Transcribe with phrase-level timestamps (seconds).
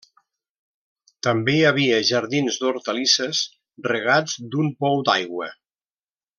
[1.27, 3.43] També hi havia jardins d'hortalisses,
[3.93, 5.53] regats d'un pou d'aigua.